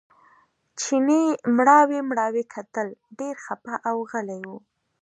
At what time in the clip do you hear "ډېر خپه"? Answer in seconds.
3.19-3.73